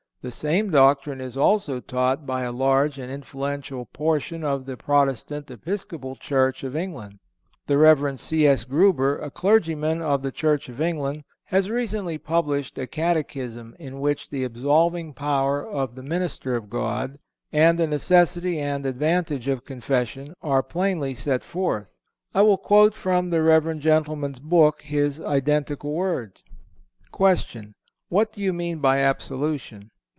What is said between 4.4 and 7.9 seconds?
of the Protestant Episcopal Church of England. The